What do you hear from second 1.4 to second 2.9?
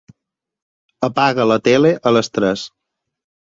la tele a les tres.